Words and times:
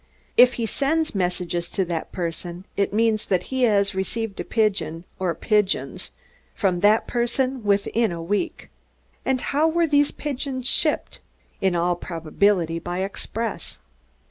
If 0.35 0.53
he 0.53 0.65
sends 0.65 1.13
messages 1.13 1.69
to 1.69 1.85
that 1.85 2.11
person 2.11 2.65
it 2.75 2.91
means 2.91 3.23
that 3.27 3.43
he 3.53 3.61
has 3.65 3.93
received 3.93 4.39
a 4.39 4.43
pigeon 4.43 5.03
or 5.19 5.35
pigeons 5.35 6.09
from 6.55 6.79
that 6.79 7.05
person 7.05 7.63
within 7.63 8.11
a 8.11 8.19
week. 8.19 8.69
And 9.25 9.39
how 9.39 9.67
were 9.67 9.85
these 9.85 10.09
pigeons 10.09 10.65
shipped? 10.67 11.19
In 11.61 11.75
all 11.75 11.95
probability, 11.95 12.79
by 12.79 13.03
express. 13.03 13.77